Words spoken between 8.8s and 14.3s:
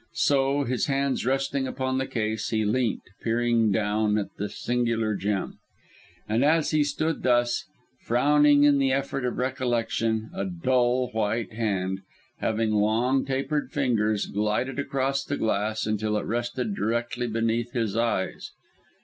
effort of recollection, a dull white hand, having long tapered fingers,